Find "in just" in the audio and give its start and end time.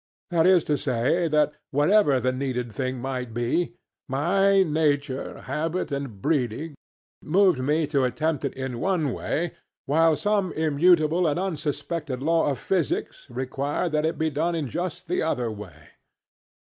14.55-15.07